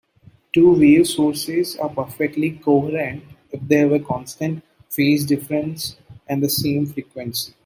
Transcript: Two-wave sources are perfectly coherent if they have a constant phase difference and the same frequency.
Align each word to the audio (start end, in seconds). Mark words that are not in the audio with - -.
Two-wave 0.51 1.05
sources 1.05 1.75
are 1.77 1.87
perfectly 1.89 2.53
coherent 2.53 3.21
if 3.51 3.61
they 3.67 3.75
have 3.77 3.91
a 3.91 3.99
constant 3.99 4.63
phase 4.89 5.23
difference 5.23 5.95
and 6.27 6.41
the 6.41 6.49
same 6.49 6.87
frequency. 6.87 7.53